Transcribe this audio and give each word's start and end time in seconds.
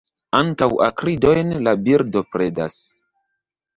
Ankaŭ 0.37 0.69
akridojn 0.85 1.53
la 1.67 1.75
birdo 1.89 2.27
predas. 2.37 2.79